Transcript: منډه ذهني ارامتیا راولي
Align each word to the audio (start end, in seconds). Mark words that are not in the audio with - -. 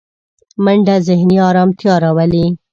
منډه 0.63 0.95
ذهني 1.07 1.37
ارامتیا 1.49 1.93
راولي 2.03 2.45